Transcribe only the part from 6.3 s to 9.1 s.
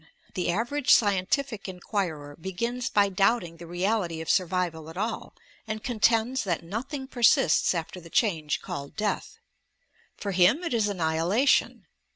that nothing persists after the change called